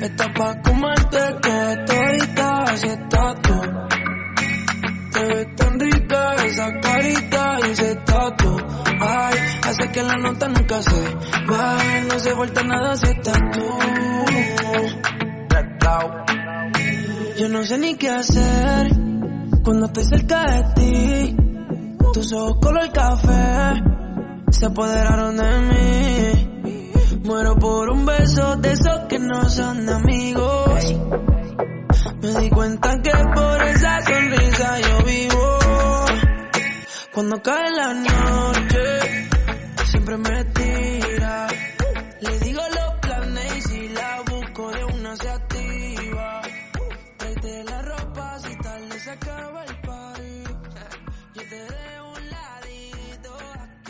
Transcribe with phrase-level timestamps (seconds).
[0.00, 3.60] Está pa' comerte que todita ese tatu.
[5.12, 8.56] Te ves tan rica esa carita y ese tatu.
[9.00, 9.38] Ay,
[9.68, 13.68] hace que la nota nunca se baje, no se vuelta nada si estás tú.
[17.38, 18.88] Yo no sé ni qué hacer
[19.62, 21.36] cuando estoy cerca de ti.
[22.12, 23.80] Tus ojos color café
[24.50, 25.87] se apoderaron de mí.
[27.98, 30.94] Un beso de esos que no son amigos.
[32.22, 35.58] Me di cuenta que por esa sonrisa yo vivo.
[37.12, 39.28] Cuando cae la noche,
[39.90, 41.48] siempre me tira.
[42.20, 46.42] Le digo los planes y si la busco de una se activa.
[47.16, 49.67] Traete la ropa si tal les acaba